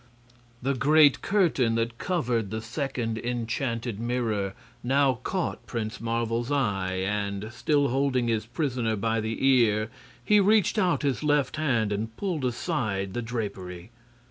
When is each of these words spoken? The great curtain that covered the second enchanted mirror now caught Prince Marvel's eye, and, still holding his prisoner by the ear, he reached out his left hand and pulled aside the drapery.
The 0.63 0.73
great 0.73 1.21
curtain 1.21 1.75
that 1.75 1.99
covered 1.99 2.49
the 2.49 2.59
second 2.59 3.19
enchanted 3.19 3.99
mirror 3.99 4.55
now 4.83 5.19
caught 5.21 5.67
Prince 5.67 6.01
Marvel's 6.01 6.51
eye, 6.51 6.93
and, 7.05 7.53
still 7.53 7.89
holding 7.89 8.27
his 8.27 8.47
prisoner 8.47 8.95
by 8.95 9.21
the 9.21 9.45
ear, 9.47 9.91
he 10.25 10.39
reached 10.39 10.79
out 10.79 11.03
his 11.03 11.21
left 11.21 11.57
hand 11.57 11.91
and 11.91 12.17
pulled 12.17 12.45
aside 12.45 13.13
the 13.13 13.21
drapery. 13.21 13.91